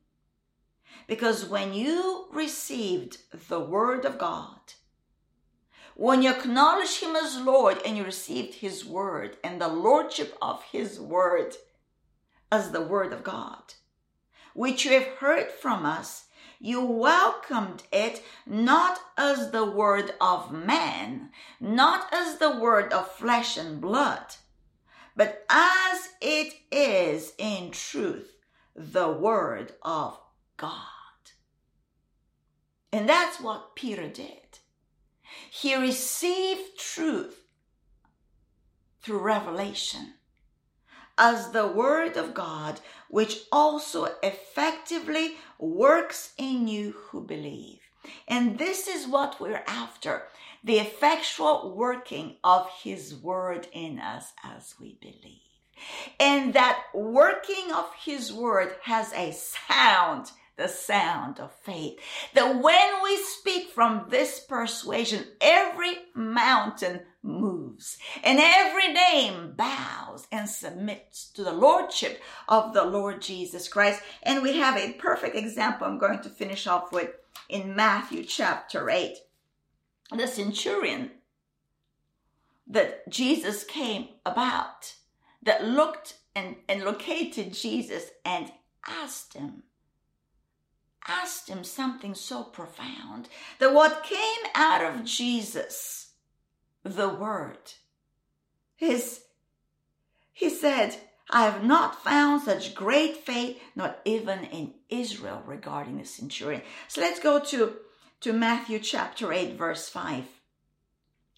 because 1.08 1.46
when 1.46 1.74
you 1.74 2.28
received 2.32 3.18
the 3.50 3.60
word 3.60 4.06
of 4.06 4.20
God, 4.20 4.60
when 5.96 6.22
you 6.22 6.30
acknowledge 6.30 7.00
Him 7.00 7.16
as 7.16 7.42
Lord 7.42 7.80
and 7.84 7.98
you 7.98 8.04
received 8.04 8.56
His 8.56 8.86
word 8.86 9.38
and 9.44 9.60
the 9.60 9.68
Lordship 9.68 10.38
of 10.40 10.62
His 10.66 11.00
word 11.00 11.56
as 12.52 12.70
the 12.70 12.82
word 12.82 13.12
of 13.12 13.24
God, 13.24 13.74
which 14.54 14.86
you 14.86 14.92
have 14.92 15.08
heard 15.20 15.50
from 15.50 15.84
us, 15.84 16.26
you 16.60 16.84
welcomed 16.84 17.84
it 17.92 18.24
not 18.46 19.00
as 19.18 19.52
the 19.52 19.66
word 19.66 20.14
of 20.20 20.52
man, 20.52 21.30
not 21.60 22.08
as 22.12 22.38
the 22.38 22.58
word 22.58 22.92
of 22.94 23.12
flesh 23.12 23.58
and 23.58 23.80
blood, 23.80 24.36
but 25.16 25.46
as 25.50 26.10
it 26.22 26.54
is 26.72 27.34
in 27.38 27.72
truth 27.72 28.38
the 28.76 29.10
word 29.10 29.74
of 29.82 30.20
God. 30.58 30.74
And 32.92 33.08
that's 33.08 33.40
what 33.40 33.76
Peter 33.76 34.08
did. 34.08 34.60
He 35.52 35.76
received 35.76 36.80
truth 36.80 37.44
through 39.02 39.20
revelation 39.20 40.14
as 41.18 41.52
the 41.52 41.68
Word 41.68 42.18
of 42.18 42.34
God, 42.34 42.80
which 43.10 43.40
also 43.52 44.08
effectively 44.22 45.36
works 45.60 46.34
in 46.38 46.68
you 46.68 46.92
who 46.92 47.22
believe. 47.22 47.80
And 48.28 48.58
this 48.58 48.88
is 48.88 49.08
what 49.08 49.40
we're 49.40 49.64
after 49.68 50.24
the 50.64 50.80
effectual 50.80 51.74
working 51.76 52.36
of 52.44 52.70
His 52.84 53.16
Word 53.16 53.68
in 53.72 54.00
us 54.00 54.34
as 54.44 54.76
we 54.80 54.98
believe. 55.00 55.42
And 56.20 56.54
that 56.54 56.84
working 56.94 57.72
of 57.74 57.90
His 58.04 58.34
Word 58.34 58.76
has 58.84 59.14
a 59.14 59.32
sound 59.32 60.32
the 60.58 60.68
sound 60.68 61.40
of 61.40 61.52
faith. 61.52 62.00
That 62.34 62.62
when 62.62 63.04
we 63.04 63.18
speak 63.18 63.70
from 63.70 64.08
this 64.10 64.40
persuasion, 64.40 65.26
every 65.40 65.98
mountain 66.14 67.02
moves 67.24 67.98
and 68.24 68.40
every 68.42 68.92
name 68.92 69.54
bows 69.56 70.28
and 70.32 70.50
submits 70.50 71.30
to 71.32 71.44
the 71.44 71.54
lordship 71.54 72.22
of 72.48 72.74
the 72.74 72.84
Lord 72.84 73.22
Jesus 73.22 73.68
Christ. 73.68 74.02
And 74.24 74.42
we 74.42 74.58
have 74.58 74.78
a 74.78 74.94
perfect 74.94 75.36
example 75.36 75.88
I'm 75.88 76.00
going 76.00 76.22
to 76.22 76.30
finish 76.30 76.68
off 76.68 76.92
with 76.92 77.12
in 77.50 77.76
Matthew 77.76 78.24
chapter 78.24 78.90
8. 78.90 79.16
The 80.16 80.28
centurion 80.28 81.12
that 82.66 83.10
Jesus 83.10 83.64
came 83.64 84.08
about, 84.26 84.96
that 85.44 85.66
looked 85.66 86.16
and, 86.36 86.56
and 86.68 86.84
located 86.84 87.54
Jesus 87.54 88.10
and 88.26 88.52
asked 88.88 89.34
him, 89.34 89.64
asked 91.08 91.50
him 91.50 91.64
something 91.64 92.14
so 92.14 92.44
profound 92.44 93.30
that 93.60 93.74
what 93.74 94.04
came 94.04 94.52
out 94.54 94.84
of 94.84 95.06
Jesus, 95.06 96.14
the 96.84 97.10
word, 97.10 97.74
his, 98.76 99.22
he 100.34 100.50
said, 100.50 100.98
I 101.30 101.44
have 101.44 101.64
not 101.64 102.04
found 102.04 102.44
such 102.44 102.76
great 102.76 103.18
faith, 103.18 103.60
not 103.76 104.00
even 104.06 104.46
in 104.46 104.74
Israel 104.90 105.44
regarding 105.46 105.98
the 105.98 106.06
centurion. 106.06 106.62
So 106.88 107.02
let's 107.02 107.20
go 107.20 107.40
to, 107.40 107.76
to 108.22 108.34
Matthew 108.34 108.80
chapter 108.80 109.34
8, 109.34 109.58
verse 109.58 109.90
5. 109.90 110.24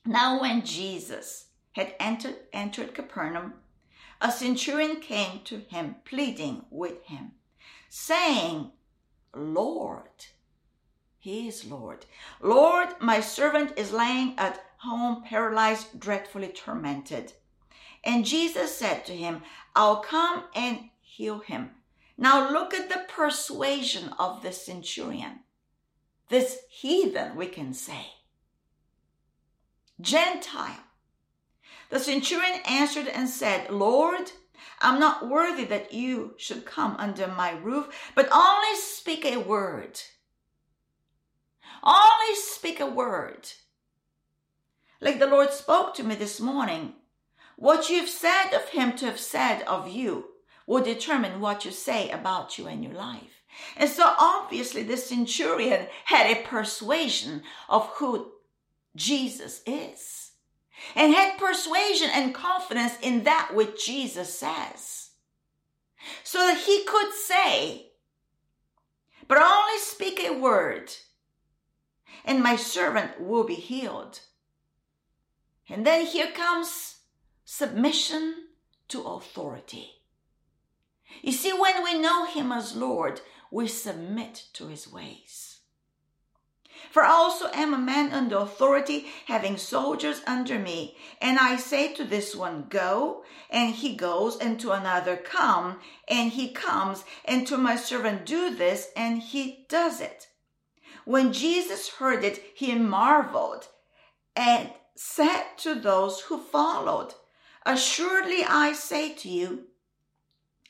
Now 0.05 0.41
when 0.41 0.63
Jesus 0.63 1.47
had 1.71 1.95
entered, 1.99 2.35
entered 2.53 2.93
Capernaum, 2.93 3.55
a 4.21 4.31
centurion 4.31 4.99
came 4.99 5.41
to 5.45 5.59
him 5.69 5.95
pleading 6.05 6.65
with 6.69 7.03
him, 7.05 7.31
saying, 7.89 8.71
Lord. 9.35 10.25
He 11.17 11.47
is 11.47 11.65
Lord. 11.65 12.05
Lord, 12.41 12.89
my 13.01 13.19
servant 13.19 13.77
is 13.77 13.91
lying 13.91 14.35
at 14.37 14.63
home, 14.77 15.23
paralyzed, 15.23 15.99
dreadfully 15.99 16.47
tormented. 16.47 17.33
And 18.03 18.25
Jesus 18.25 18.75
said 18.75 19.05
to 19.05 19.15
him, 19.15 19.41
I'll 19.75 19.97
come 19.97 20.43
and 20.55 20.89
heal 21.01 21.39
him. 21.39 21.71
Now 22.17 22.51
look 22.51 22.73
at 22.73 22.89
the 22.89 23.05
persuasion 23.09 24.13
of 24.17 24.41
the 24.41 24.51
centurion. 24.51 25.39
This 26.29 26.59
heathen, 26.69 27.35
we 27.35 27.47
can 27.47 27.73
say. 27.73 28.07
Gentile. 29.99 30.83
The 31.89 31.99
centurion 31.99 32.61
answered 32.65 33.07
and 33.07 33.27
said, 33.27 33.71
Lord, 33.71 34.31
I'm 34.81 34.99
not 34.99 35.29
worthy 35.29 35.65
that 35.65 35.93
you 35.93 36.35
should 36.37 36.65
come 36.65 36.95
under 36.97 37.27
my 37.27 37.51
roof, 37.51 38.11
but 38.15 38.29
only 38.31 38.75
speak 38.75 39.25
a 39.25 39.37
word. 39.37 40.01
Only 41.83 42.35
speak 42.35 42.79
a 42.79 42.85
word. 42.85 43.49
Like 45.01 45.19
the 45.19 45.27
Lord 45.27 45.51
spoke 45.51 45.93
to 45.95 46.03
me 46.03 46.15
this 46.15 46.39
morning, 46.39 46.93
what 47.55 47.89
you've 47.89 48.09
said 48.09 48.53
of 48.53 48.69
him 48.69 48.95
to 48.97 49.05
have 49.05 49.19
said 49.19 49.63
of 49.63 49.87
you 49.87 50.25
will 50.67 50.83
determine 50.83 51.41
what 51.41 51.65
you 51.65 51.71
say 51.71 52.09
about 52.09 52.57
you 52.57 52.67
and 52.67 52.83
your 52.83 52.93
life. 52.93 53.43
And 53.75 53.89
so 53.89 54.13
obviously 54.19 54.83
the 54.83 54.97
centurion 54.97 55.87
had 56.05 56.27
a 56.27 56.43
persuasion 56.43 57.43
of 57.67 57.87
who 57.95 58.31
Jesus 58.95 59.61
is 59.65 60.28
and 60.95 61.13
had 61.13 61.37
persuasion 61.37 62.09
and 62.13 62.33
confidence 62.33 62.93
in 63.01 63.23
that 63.23 63.51
which 63.53 63.85
Jesus 63.85 64.37
says. 64.37 65.09
So 66.23 66.39
that 66.39 66.57
he 66.57 66.83
could 66.85 67.13
say, 67.13 67.87
but 69.27 69.37
only 69.37 69.77
speak 69.79 70.19
a 70.19 70.33
word, 70.33 70.91
and 72.25 72.41
my 72.41 72.55
servant 72.55 73.19
will 73.19 73.43
be 73.43 73.55
healed. 73.55 74.21
And 75.67 75.85
then 75.85 76.05
here 76.05 76.31
comes 76.31 76.97
submission 77.45 78.47
to 78.87 79.03
authority. 79.03 79.91
You 81.21 81.31
see, 81.31 81.51
when 81.51 81.83
we 81.83 81.99
know 81.99 82.25
him 82.25 82.51
as 82.51 82.75
Lord, 82.75 83.21
we 83.51 83.67
submit 83.67 84.45
to 84.53 84.67
his 84.67 84.91
ways. 84.91 85.48
For 86.91 87.03
I 87.03 87.09
also 87.09 87.49
am 87.53 87.73
a 87.73 87.77
man 87.77 88.11
under 88.11 88.37
authority, 88.37 89.07
having 89.25 89.57
soldiers 89.57 90.21
under 90.25 90.57
me. 90.57 90.97
And 91.21 91.37
I 91.37 91.55
say 91.57 91.93
to 91.93 92.03
this 92.03 92.35
one, 92.35 92.65
Go, 92.69 93.23
and 93.49 93.75
he 93.75 93.95
goes, 93.95 94.37
and 94.37 94.59
to 94.61 94.71
another, 94.71 95.15
Come, 95.15 95.79
and 96.07 96.31
he 96.31 96.49
comes, 96.49 97.03
and 97.25 97.45
to 97.47 97.57
my 97.57 97.75
servant, 97.75 98.25
Do 98.25 98.55
this, 98.55 98.89
and 98.95 99.21
he 99.21 99.65
does 99.69 100.01
it. 100.01 100.27
When 101.05 101.31
Jesus 101.31 101.89
heard 101.89 102.23
it, 102.23 102.43
he 102.55 102.73
marveled 102.75 103.67
and 104.35 104.71
said 104.95 105.43
to 105.57 105.75
those 105.75 106.21
who 106.21 106.39
followed, 106.39 107.13
Assuredly 107.65 108.43
I 108.43 108.73
say 108.73 109.13
to 109.13 109.29
you, 109.29 109.67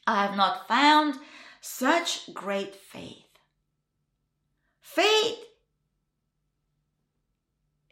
I 0.05 0.25
have 0.25 0.35
not 0.35 0.67
found 0.67 1.19
such 1.61 2.33
great 2.33 2.75
faith. 2.75 3.25
Faith 4.81 5.45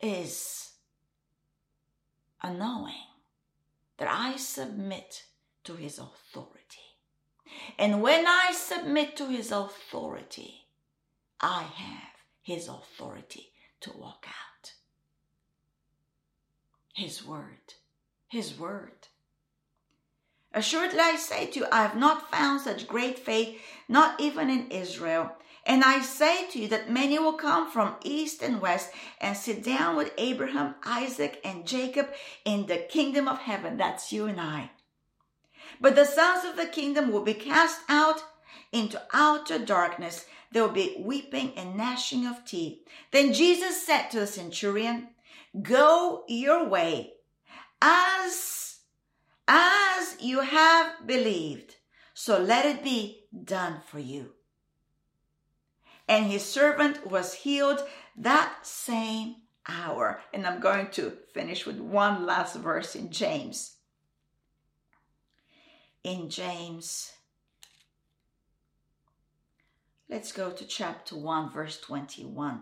is 0.02 0.72
a 2.42 2.54
knowing 2.54 2.94
that 3.98 4.08
I 4.10 4.38
submit 4.38 5.24
to 5.64 5.76
his 5.76 6.00
authority. 6.00 6.58
And 7.78 8.02
when 8.02 8.28
I 8.28 8.52
submit 8.54 9.16
to 9.18 9.28
his 9.28 9.52
authority, 9.52 10.68
I 11.40 11.64
have 11.64 12.14
his 12.42 12.68
authority 12.68 13.52
to 13.82 13.92
walk 13.98 14.26
out. 14.28 14.74
His 16.94 17.26
word, 17.26 17.74
his 18.28 18.58
word. 18.58 19.08
Assuredly 20.54 21.00
I 21.00 21.16
say 21.16 21.48
to 21.48 21.60
you, 21.60 21.66
I 21.72 21.84
have 21.84 21.96
not 21.96 22.32
found 22.32 22.62
such 22.62 22.88
great 22.88 23.20
faith, 23.20 23.60
not 23.88 24.20
even 24.20 24.50
in 24.50 24.72
Israel. 24.72 25.37
And 25.68 25.84
I 25.84 26.00
say 26.00 26.48
to 26.48 26.60
you 26.60 26.70
that 26.70 26.90
many 26.90 27.20
will 27.20 27.34
come 27.34 27.70
from 27.70 27.98
east 28.02 28.42
and 28.42 28.62
west 28.62 28.90
and 29.20 29.36
sit 29.36 29.62
down 29.62 29.98
with 29.98 30.14
Abraham, 30.18 30.76
Isaac, 30.86 31.42
and 31.44 31.68
Jacob 31.68 32.08
in 32.46 32.68
the 32.68 32.78
kingdom 32.78 33.28
of 33.28 33.40
heaven. 33.40 33.76
That's 33.76 34.14
you 34.14 34.28
and 34.28 34.40
I. 34.40 34.72
But 35.82 35.96
the 35.96 36.06
sons 36.06 36.46
of 36.46 36.56
the 36.56 36.68
kingdom 36.68 37.12
will 37.12 37.22
be 37.22 37.34
cast 37.34 37.82
out 37.90 38.24
into 38.72 39.02
outer 39.12 39.60
darkness. 39.60 40.26
There 40.54 40.64
will 40.64 40.72
be 40.72 40.96
weeping 41.00 41.52
and 41.58 41.76
gnashing 41.76 42.26
of 42.26 42.46
teeth. 42.46 42.80
Then 43.12 43.34
Jesus 43.34 43.86
said 43.86 44.08
to 44.12 44.22
the 44.22 44.28
centurion, 44.28 45.10
Go 45.62 46.24
your 46.30 46.66
way 46.70 47.16
as, 47.82 48.78
as 49.50 50.16
you 50.22 50.40
have 50.40 51.06
believed. 51.06 51.76
So 52.14 52.40
let 52.40 52.66
it 52.66 52.86
be 52.86 53.26
done 53.44 53.82
for 53.86 54.00
you 54.00 54.37
and 56.08 56.26
his 56.26 56.44
servant 56.44 57.06
was 57.06 57.34
healed 57.34 57.84
that 58.16 58.66
same 58.66 59.36
hour. 59.68 60.22
And 60.34 60.48
I'm 60.48 60.60
going 60.60 60.88
to 60.92 61.12
finish 61.34 61.66
with 61.66 61.80
one 61.80 62.26
last 62.26 62.56
verse 62.56 62.96
in 62.96 63.12
James. 63.12 63.76
In 66.04 66.30
James, 66.30 67.12
let's 70.10 70.32
go 70.32 70.52
to 70.52 70.66
chapter 70.66 71.16
1, 71.16 71.52
verse 71.52 71.80
21. 71.82 72.62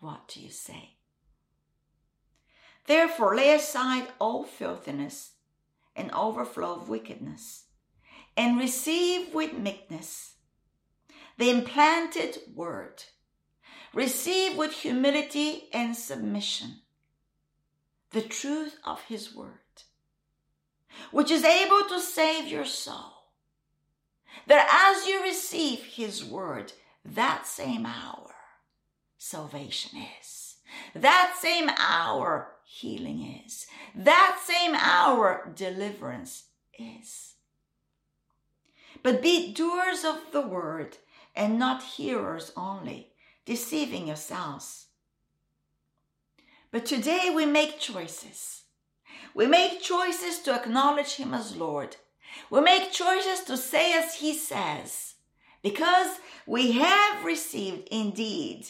What 0.00 0.26
do 0.28 0.40
you 0.40 0.50
say? 0.50 0.96
Therefore, 2.86 3.36
lay 3.36 3.54
aside 3.54 4.08
all 4.18 4.42
filthiness 4.42 5.32
and 5.94 6.10
overflow 6.12 6.74
of 6.74 6.88
wickedness, 6.88 7.64
and 8.36 8.58
receive 8.58 9.34
with 9.34 9.52
meekness 9.52 10.34
the 11.40 11.48
implanted 11.48 12.36
word. 12.54 13.02
Receive 13.94 14.58
with 14.58 14.72
humility 14.72 15.70
and 15.72 15.96
submission 15.96 16.82
the 18.10 18.20
truth 18.20 18.76
of 18.84 19.00
his 19.04 19.34
word, 19.34 19.84
which 21.10 21.30
is 21.30 21.42
able 21.42 21.88
to 21.88 21.98
save 21.98 22.46
your 22.46 22.66
soul. 22.66 23.30
That 24.48 24.68
as 24.70 25.08
you 25.08 25.22
receive 25.22 25.80
his 25.80 26.22
word, 26.22 26.74
that 27.06 27.46
same 27.46 27.86
hour, 27.86 28.34
salvation 29.16 29.98
is. 30.20 30.56
That 30.94 31.36
same 31.40 31.70
hour, 31.78 32.52
healing 32.66 33.42
is. 33.46 33.66
That 33.94 34.38
same 34.44 34.74
hour, 34.74 35.50
deliverance 35.56 36.48
is. 36.78 37.36
But 39.02 39.22
be 39.22 39.54
doers 39.54 40.04
of 40.04 40.32
the 40.32 40.42
word 40.42 40.98
and 41.34 41.58
not 41.58 41.82
hearers 41.82 42.52
only, 42.56 43.12
deceiving 43.44 44.06
yourselves. 44.06 44.86
But 46.70 46.86
today 46.86 47.32
we 47.34 47.46
make 47.46 47.80
choices. 47.80 48.62
We 49.34 49.46
make 49.46 49.82
choices 49.82 50.38
to 50.40 50.54
acknowledge 50.54 51.14
Him 51.14 51.34
as 51.34 51.56
Lord. 51.56 51.96
We 52.50 52.60
make 52.60 52.92
choices 52.92 53.44
to 53.44 53.56
say 53.56 53.92
as 53.92 54.16
He 54.16 54.34
says, 54.34 55.14
because 55.62 56.18
we 56.46 56.72
have 56.72 57.24
received 57.24 57.88
indeed 57.90 58.66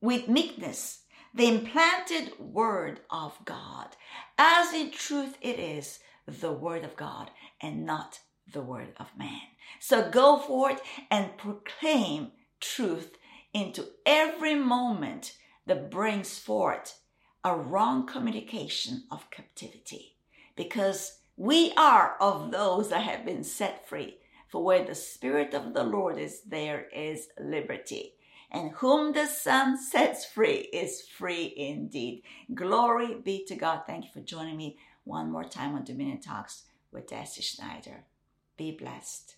with 0.00 0.28
meekness 0.28 1.02
the 1.34 1.46
implanted 1.48 2.38
Word 2.38 3.00
of 3.10 3.38
God, 3.44 3.96
as 4.36 4.74
in 4.74 4.90
truth 4.90 5.36
it 5.40 5.58
is 5.58 6.00
the 6.26 6.52
Word 6.52 6.84
of 6.84 6.96
God 6.96 7.30
and 7.60 7.86
not 7.86 8.20
the 8.52 8.62
Word 8.62 8.94
of 8.98 9.16
man. 9.16 9.40
So 9.80 10.10
go 10.10 10.38
forth 10.38 10.80
and 11.10 11.36
proclaim 11.36 12.32
truth 12.60 13.16
into 13.52 13.86
every 14.06 14.54
moment 14.54 15.34
that 15.66 15.90
brings 15.90 16.38
forth 16.38 16.98
a 17.44 17.56
wrong 17.56 18.06
communication 18.06 19.04
of 19.10 19.30
captivity. 19.30 20.16
Because 20.56 21.18
we 21.36 21.72
are 21.76 22.16
of 22.20 22.50
those 22.50 22.90
that 22.90 23.02
have 23.02 23.24
been 23.24 23.44
set 23.44 23.88
free. 23.88 24.18
For 24.48 24.62
where 24.62 24.84
the 24.84 24.94
Spirit 24.94 25.54
of 25.54 25.72
the 25.72 25.82
Lord 25.82 26.18
is, 26.18 26.42
there 26.42 26.86
is 26.94 27.28
liberty. 27.40 28.14
And 28.50 28.72
whom 28.72 29.14
the 29.14 29.26
Son 29.26 29.78
sets 29.78 30.26
free 30.26 30.68
is 30.72 31.00
free 31.00 31.54
indeed. 31.56 32.22
Glory 32.54 33.14
be 33.14 33.46
to 33.46 33.54
God. 33.54 33.84
Thank 33.86 34.04
you 34.04 34.10
for 34.12 34.20
joining 34.20 34.58
me 34.58 34.76
one 35.04 35.32
more 35.32 35.44
time 35.44 35.74
on 35.74 35.84
Dominion 35.84 36.20
Talks 36.20 36.64
with 36.92 37.08
Deci 37.08 37.42
Schneider. 37.42 38.04
Be 38.56 38.70
blessed. 38.72 39.36